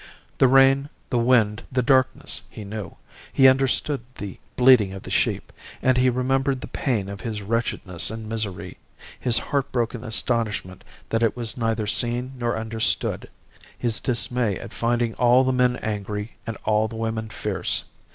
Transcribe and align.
The 0.39 0.47
rain, 0.47 0.89
the 1.11 1.19
wind, 1.19 1.61
the 1.71 1.83
darkness 1.83 2.41
he 2.49 2.63
knew; 2.63 2.97
he 3.31 3.47
understood 3.47 4.01
the 4.17 4.39
bleating 4.55 4.93
of 4.93 5.03
the 5.03 5.11
sheep, 5.11 5.53
and 5.79 5.95
he 5.95 6.09
remembered 6.09 6.61
the 6.61 6.67
pain 6.69 7.07
of 7.07 7.21
his 7.21 7.43
wretchedness 7.43 8.09
and 8.09 8.27
misery, 8.27 8.77
his 9.19 9.37
heartbroken 9.37 10.03
astonishment 10.03 10.83
that 11.09 11.21
it 11.21 11.37
was 11.37 11.55
neither 11.55 11.85
seen 11.85 12.31
nor 12.35 12.57
understood, 12.57 13.29
his 13.77 13.99
dismay 13.99 14.57
at 14.57 14.73
finding 14.73 15.13
all 15.19 15.43
the 15.43 15.53
men 15.53 15.75
angry 15.75 16.31
and 16.47 16.57
all 16.65 16.87
the 16.87 16.95
women 16.95 17.29
fierce. 17.29 17.83